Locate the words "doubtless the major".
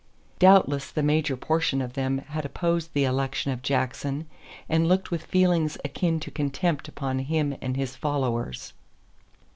0.39-1.37